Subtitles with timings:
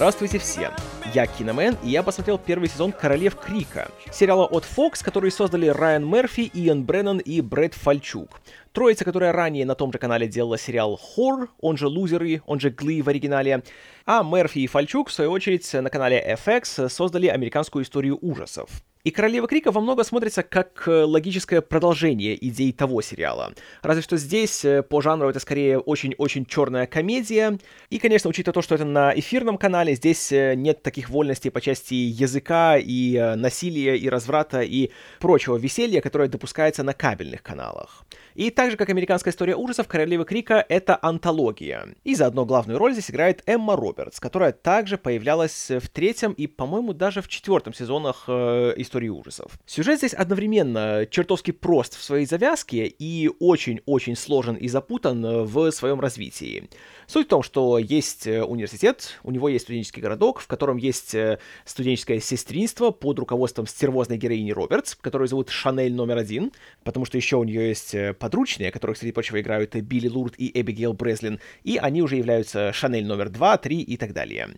[0.00, 0.72] Здравствуйте всем!
[1.12, 6.08] Я Киномен, и я посмотрел первый сезон «Королев Крика», сериала от Fox, который создали Райан
[6.08, 8.40] Мерфи, Иэн Бреннан и Брэд Фальчук.
[8.72, 12.70] Троица, которая ранее на том же канале делала сериал «Хор», он же «Лузеры», он же
[12.70, 13.62] «Гли» в оригинале,
[14.06, 18.70] а Мерфи и Фальчук, в свою очередь, на канале FX создали американскую историю ужасов.
[19.02, 23.54] И «Королева Крика» во много смотрится как э, логическое продолжение идей того сериала.
[23.80, 27.58] Разве что здесь э, по жанру это скорее очень-очень черная комедия.
[27.88, 31.62] И, конечно, учитывая то, что это на эфирном канале, здесь э, нет таких вольностей по
[31.62, 38.04] части языка и насилия, и разврата, и прочего веселья, которое допускается на кабельных каналах.
[38.40, 41.88] И так же, как американская история ужасов, «Королева Крика»— это антология.
[42.04, 46.94] И заодно главную роль здесь играет Эмма Робертс, которая также появлялась в третьем и, по-моему,
[46.94, 49.58] даже в четвертом сезонах э, истории ужасов.
[49.66, 56.00] Сюжет здесь одновременно чертовски прост в своей завязке и очень-очень сложен и запутан в своем
[56.00, 56.70] развитии.
[57.10, 61.12] Суть в том, что есть э, университет, у него есть студенческий городок, в котором есть
[61.12, 66.52] э, студенческое сестринство под руководством стервозной героини Робертс, которую зовут Шанель номер один,
[66.84, 70.50] потому что еще у нее есть э, подручные, которых, среди прочего, играют Билли Лурд и
[70.54, 74.50] Эбигейл Бреслин, и они уже являются Шанель номер два, три и так далее.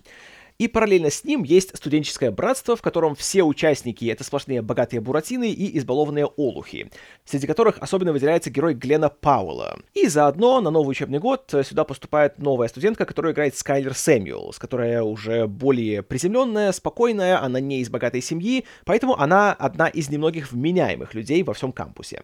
[0.59, 5.51] И параллельно с ним есть студенческое братство, в котором все участники— это сплошные богатые буратины
[5.51, 6.91] и избалованные олухи,
[7.25, 9.81] среди которых особенно выделяется герой Глена Пауэлла.
[9.95, 15.03] И заодно на новый учебный год сюда поступает новая студентка, которую играет Скайлер Сэмюэлс, которая
[15.03, 21.15] уже более приземленная, спокойная, она не из богатой семьи, поэтому она одна из немногих вменяемых
[21.15, 22.23] людей во всем кампусе.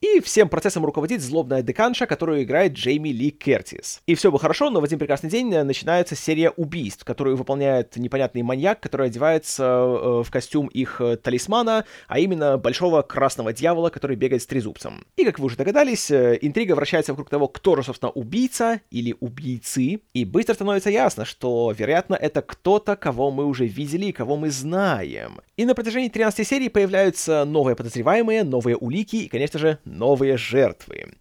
[0.00, 4.02] И всем процессом руководит злобная деканша, которую играет Джейми Ли Кертис.
[4.06, 8.42] И все бы хорошо, но в один прекрасный день начинается серия убийств, которую выполняет непонятный
[8.42, 14.16] маньяк, который одевается э, в костюм их э, талисмана, а именно большого красного дьявола, который
[14.16, 15.06] бегает с трезубцем.
[15.16, 19.14] И, как вы уже догадались, э, интрига вращается вокруг того, кто же, собственно, убийца или
[19.20, 20.00] убийцы.
[20.12, 24.50] И быстро становится ясно, что, вероятно, это кто-то, кого мы уже видели и кого мы
[24.50, 25.40] знаем.
[25.56, 31.14] И на протяжении 13 серий появляются новые подозреваемые, новые улики и, конечно же, новые жертвы.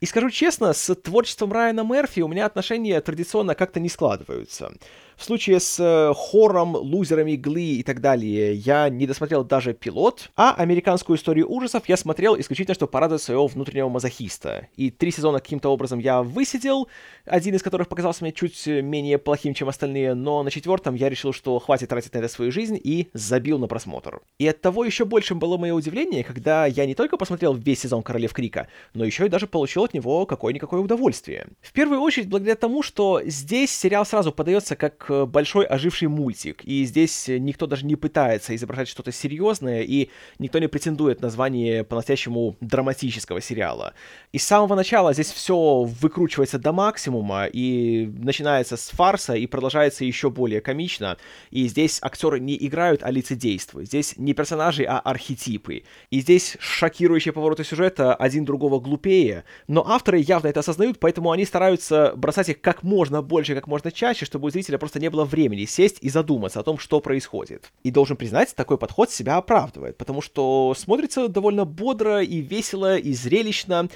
[0.00, 4.72] И скажу честно, с творчеством Райана Мерфи у меня отношения традиционно как-то не складываются.
[5.20, 10.30] В случае с э, хором, лузерами, гли и так далее я не досмотрел даже пилот,
[10.34, 14.68] а американскую историю ужасов я смотрел исключительно, чтобы порадовать своего внутреннего мазохиста.
[14.76, 16.88] И три сезона каким-то образом я высидел,
[17.26, 21.34] один из которых показался мне чуть менее плохим, чем остальные, но на четвертом я решил,
[21.34, 24.22] что хватит тратить на это свою жизнь и забил на просмотр.
[24.38, 28.02] И от того еще большим было мое удивление, когда я не только посмотрел весь сезон
[28.02, 31.48] Королев Крика, но еще и даже получил от него какое-никакое удовольствие.
[31.60, 36.84] В первую очередь благодаря тому, что здесь сериал сразу подается как большой оживший мультик, и
[36.84, 42.56] здесь никто даже не пытается изображать что-то серьезное, и никто не претендует на звание по-настоящему
[42.60, 43.94] драматического сериала.
[44.32, 50.04] И с самого начала здесь все выкручивается до максимума, и начинается с фарса, и продолжается
[50.04, 51.16] еще более комично,
[51.50, 53.88] и здесь актеры не играют, а лицедействуют.
[53.88, 55.82] Здесь не персонажи, а архетипы.
[56.10, 61.44] И здесь шокирующие повороты сюжета один другого глупее, но авторы явно это осознают, поэтому они
[61.44, 65.24] стараются бросать их как можно больше, как можно чаще, чтобы у зрителя просто не было
[65.24, 67.72] времени сесть и задуматься о том, что происходит.
[67.82, 73.12] И должен признать, такой подход себя оправдывает, потому что смотрится довольно бодро и весело, и
[73.12, 73.88] зрелищно,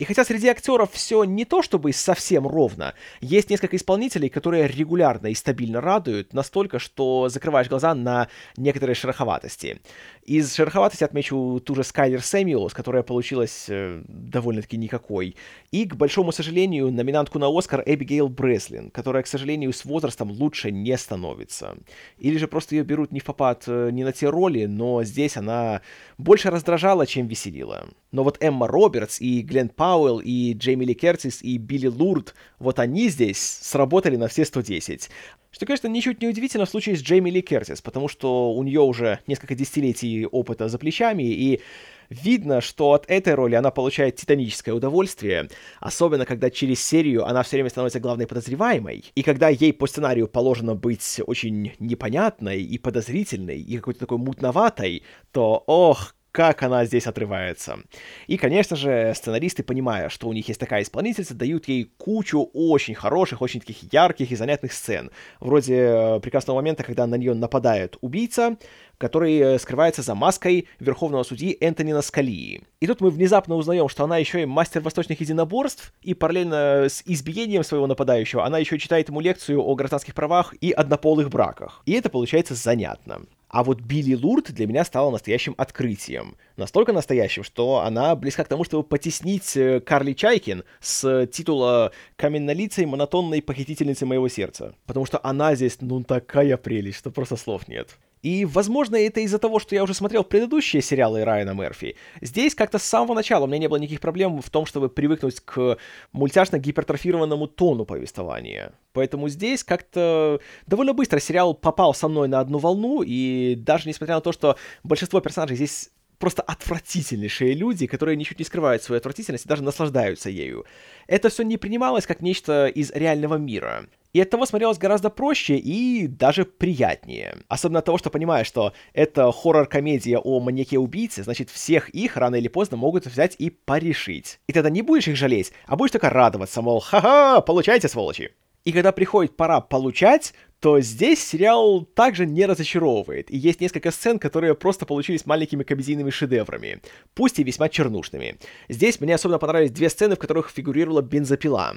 [0.00, 5.26] и хотя среди актеров все не то чтобы совсем ровно, есть несколько исполнителей, которые регулярно
[5.26, 9.82] и стабильно радуют, настолько, что закрываешь глаза на некоторые шероховатости.
[10.24, 15.36] Из шероховатости отмечу ту же Скайлер Сэмюэлс, которая получилась э, довольно-таки никакой.
[15.70, 20.70] И, к большому сожалению, номинантку на Оскар Эбигейл Бреслин, которая, к сожалению, с возрастом лучше
[20.70, 21.76] не становится.
[22.18, 25.36] Или же просто ее берут не в попад э, не на те роли, но здесь
[25.36, 25.82] она
[26.16, 27.86] больше раздражала, чем веселила.
[28.12, 32.78] Но вот Эмма Робертс и Глен Пауэлл и Джейми Ли Кертис и Билли Лурд, вот
[32.78, 35.10] они здесь сработали на все 110.
[35.50, 38.82] Что, конечно, ничуть не удивительно в случае с Джейми Ли Кертис, потому что у нее
[38.82, 41.60] уже несколько десятилетий опыта за плечами, и
[42.08, 45.48] видно, что от этой роли она получает титаническое удовольствие,
[45.80, 50.28] особенно когда через серию она все время становится главной подозреваемой, и когда ей по сценарию
[50.28, 55.02] положено быть очень непонятной и подозрительной, и какой-то такой мутноватой,
[55.32, 57.78] то, ох, как она здесь отрывается.
[58.26, 62.94] И, конечно же, сценаристы, понимая, что у них есть такая исполнительница, дают ей кучу очень
[62.94, 65.10] хороших, очень таких ярких и занятных сцен.
[65.40, 68.56] Вроде э, прекрасного момента, когда на нее нападает убийца,
[68.98, 72.62] который э, скрывается за маской верховного судьи Энтонина Скалии.
[72.80, 77.02] И тут мы внезапно узнаем, что она еще и мастер восточных единоборств, и параллельно с
[77.06, 81.82] избиением своего нападающего она еще читает ему лекцию о гражданских правах и однополых браках.
[81.86, 83.22] И это получается занятно.
[83.50, 86.36] А вот Билли Лурд для меня стала настоящим открытием.
[86.56, 92.86] Настолько настоящим, что она близка к тому, чтобы потеснить э, Карли Чайкин с титула каменнолицей
[92.86, 94.76] монотонной похитительницы моего сердца.
[94.86, 97.98] Потому что она здесь, ну, такая прелесть, что просто слов нет.
[98.22, 101.96] И, возможно, это из-за того, что я уже смотрел предыдущие сериалы Райана Мерфи.
[102.20, 105.40] Здесь как-то с самого начала у меня не было никаких проблем в том, чтобы привыкнуть
[105.40, 105.78] к
[106.12, 108.72] мультяшно-гипертрофированному тону повествования.
[108.92, 114.16] Поэтому здесь как-то довольно быстро сериал попал со мной на одну волну, и даже несмотря
[114.16, 119.46] на то, что большинство персонажей здесь просто отвратительнейшие люди, которые ничуть не скрывают свою отвратительность
[119.46, 120.66] и даже наслаждаются ею.
[121.06, 123.86] Это все не принималось как нечто из реального мира.
[124.12, 127.38] И от того смотрелось гораздо проще и даже приятнее.
[127.48, 132.48] Особенно от того, что понимаешь, что это хоррор-комедия о маньяке-убийце, значит, всех их рано или
[132.48, 134.40] поздно могут взять и порешить.
[134.48, 138.32] И тогда не будешь их жалеть, а будешь только радоваться, мол, ха-ха, получайте, сволочи.
[138.64, 144.18] И когда приходит пора получать, то здесь сериал также не разочаровывает, и есть несколько сцен,
[144.18, 146.82] которые просто получились маленькими комедийными шедеврами,
[147.14, 148.38] пусть и весьма чернушными.
[148.68, 151.76] Здесь мне особенно понравились две сцены, в которых фигурировала бензопила.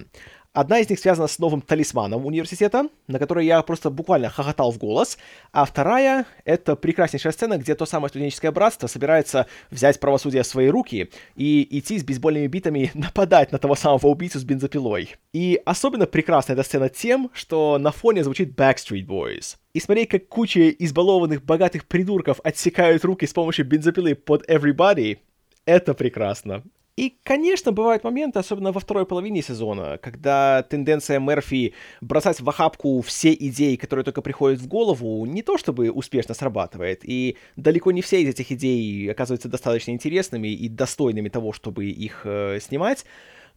[0.54, 4.78] Одна из них связана с новым талисманом университета, на который я просто буквально хохотал в
[4.78, 5.18] голос,
[5.52, 10.68] а вторая— это прекраснейшая сцена, где то самое студенческое братство собирается взять правосудие в свои
[10.68, 15.16] руки и идти с бейсбольными битами нападать на того самого убийцу с бензопилой.
[15.34, 19.58] И особенно прекрасна эта сцена тем, что на фоне звучит Backstreet Boys.
[19.74, 25.18] И смотреть, как куча избалованных богатых придурков отсекают руки с помощью бензопилы под Everybody,
[25.66, 26.62] это прекрасно.
[26.96, 33.02] И, конечно, бывают моменты, особенно во второй половине сезона, когда тенденция Мерфи бросать в охапку
[33.02, 38.04] все идеи, которые только приходят в голову, не то чтобы успешно срабатывает, и далеко не
[38.04, 43.06] все из этих идей оказываются достаточно интересными и достойными того, чтобы их э, снимать,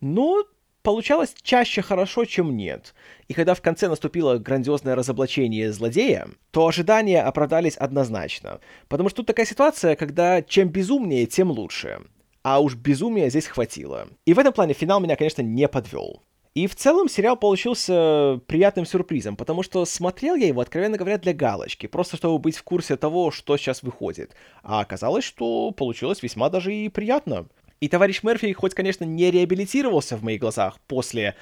[0.00, 0.44] но
[0.80, 2.94] получалось чаще хорошо, чем нет.
[3.28, 8.60] И когда в конце наступило грандиозное разоблачение злодея, то ожидания оправдались однозначно.
[8.88, 12.00] Потому что тут такая ситуация, когда чем безумнее, тем лучше
[12.46, 14.06] а уж безумия здесь хватило.
[14.24, 16.22] И в этом плане финал меня, конечно, не подвел.
[16.54, 21.34] И в целом сериал получился приятным сюрпризом, потому что смотрел я его, откровенно говоря, для
[21.34, 24.36] галочки, просто чтобы быть в курсе того, что сейчас выходит.
[24.62, 27.48] А оказалось, что получилось весьма даже и приятно.
[27.80, 31.34] И товарищ Мерфи, хоть, конечно, не реабилитировался в моих глазах после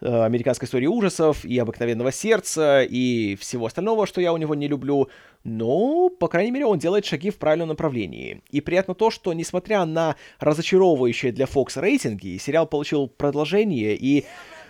[0.00, 5.08] американской истории ужасов, и обыкновенного сердца, и всего остального, что я у него не люблю,
[5.44, 8.42] но, по крайней мере, он делает шаги в правильном направлении.
[8.50, 14.24] И приятно то, что, несмотря на разочаровывающие для Fox рейтинги, сериал получил продолжение, и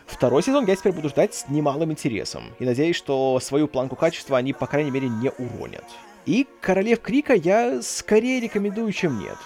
[0.09, 2.55] Второй сезон я теперь буду ждать с немалым интересом.
[2.59, 5.85] И надеюсь, что свою планку качества они, по крайней мере, не уронят.
[6.25, 9.37] И Королев Крика я скорее рекомендую, чем нет.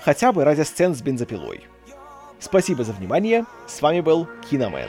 [0.00, 1.62] Хотя бы ради сцен с бензопилой.
[2.38, 3.44] Спасибо за внимание.
[3.66, 4.88] С вами был Киномен.